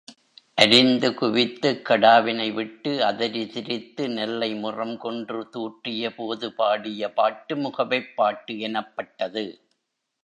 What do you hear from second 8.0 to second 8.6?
பாட்டு